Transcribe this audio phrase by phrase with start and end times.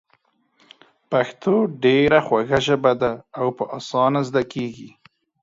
[1.11, 1.53] پښتو
[1.83, 4.89] ډېره خوږه ژبه ده او په اسانه زده کېږي.